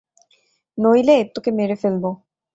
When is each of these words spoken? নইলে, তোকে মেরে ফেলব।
নইলে, 0.77 1.17
তোকে 1.35 1.49
মেরে 1.51 1.75
ফেলব। 1.75 2.03